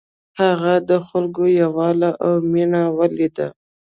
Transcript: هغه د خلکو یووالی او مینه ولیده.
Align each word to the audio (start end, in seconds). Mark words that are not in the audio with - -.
هغه 0.39 0.73
د 0.89 0.91
خلکو 1.07 1.43
یووالی 1.61 2.11
او 2.23 2.33
مینه 2.51 2.81
ولیده. 2.97 3.47